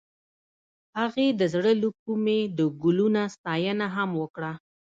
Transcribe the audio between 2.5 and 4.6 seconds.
د ګلونه ستاینه هم وکړه.